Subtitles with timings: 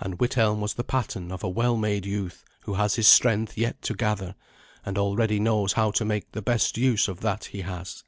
[0.00, 3.82] And Withelm was the pattern of a well made youth who has his strength yet
[3.82, 4.34] to gather,
[4.86, 8.02] and already knows how to make the best use of that he has.